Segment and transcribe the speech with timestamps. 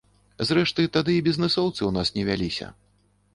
[0.51, 2.73] Зрэшты, тады і бізнэсоўцы ў нас не вяліся.